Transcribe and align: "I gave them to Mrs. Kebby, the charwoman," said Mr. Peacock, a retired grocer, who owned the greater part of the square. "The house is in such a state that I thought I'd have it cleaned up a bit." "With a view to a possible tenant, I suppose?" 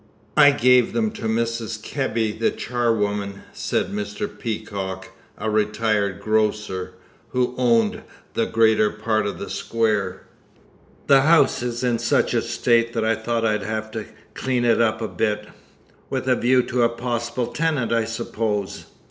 "I 0.35 0.49
gave 0.49 0.93
them 0.93 1.11
to 1.11 1.25
Mrs. 1.27 1.79
Kebby, 1.79 2.31
the 2.31 2.49
charwoman," 2.49 3.43
said 3.53 3.91
Mr. 3.91 4.27
Peacock, 4.35 5.09
a 5.37 5.47
retired 5.47 6.19
grocer, 6.21 6.95
who 7.29 7.53
owned 7.55 8.01
the 8.33 8.47
greater 8.47 8.89
part 8.89 9.27
of 9.27 9.37
the 9.37 9.47
square. 9.47 10.23
"The 11.05 11.21
house 11.21 11.61
is 11.61 11.83
in 11.83 11.99
such 11.99 12.33
a 12.33 12.41
state 12.41 12.93
that 12.93 13.05
I 13.05 13.13
thought 13.13 13.45
I'd 13.45 13.61
have 13.61 13.95
it 13.95 14.07
cleaned 14.33 14.65
up 14.65 15.03
a 15.03 15.07
bit." 15.07 15.45
"With 16.09 16.27
a 16.27 16.35
view 16.35 16.63
to 16.63 16.81
a 16.81 16.89
possible 16.89 17.45
tenant, 17.53 17.91
I 17.93 18.05
suppose?" 18.05 18.87